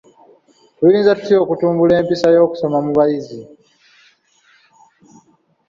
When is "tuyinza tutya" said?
0.77-1.37